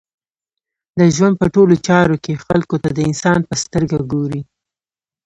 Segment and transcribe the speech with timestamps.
[0.99, 4.41] د ژوند په ټولو چارو کښي خلکو ته د انسان په سترګه ګورئ!